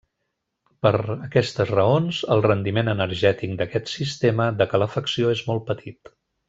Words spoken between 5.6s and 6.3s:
petit.